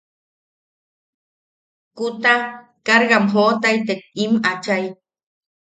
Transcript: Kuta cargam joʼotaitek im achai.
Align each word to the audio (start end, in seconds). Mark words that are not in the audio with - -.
Kuta 1.97 2.33
cargam 2.85 3.25
joʼotaitek 3.31 4.01
im 4.23 4.31
achai. 4.51 4.83